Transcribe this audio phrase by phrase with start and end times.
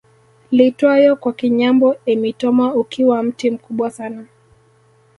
[0.53, 4.21] Iitwayo kwa Kinyambo emitoma ukiwa mti mkubwa sana